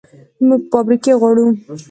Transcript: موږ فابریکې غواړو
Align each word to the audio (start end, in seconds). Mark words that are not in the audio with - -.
موږ 0.47 0.61
فابریکې 0.71 1.13
غواړو 1.19 1.45